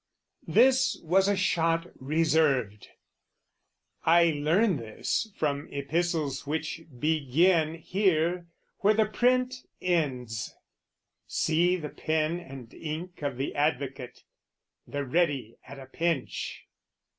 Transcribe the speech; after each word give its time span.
this 0.47 0.99
was 1.03 1.27
a 1.27 1.35
shot 1.35 1.85
reserved; 1.99 2.87
I 4.03 4.31
learn 4.31 4.77
this 4.77 5.31
from 5.35 5.71
epistles 5.71 6.47
which 6.47 6.81
begin 6.97 7.75
Here 7.75 8.47
where 8.79 8.95
the 8.95 9.05
print 9.05 9.57
ends, 9.79 10.55
see 11.27 11.75
the 11.75 11.89
pen 11.89 12.39
and 12.39 12.73
ink 12.73 13.21
Of 13.21 13.37
the 13.37 13.53
advocate, 13.53 14.23
the 14.87 15.05
ready 15.05 15.59
at 15.67 15.77
a 15.77 15.85
pinch! 15.85 16.65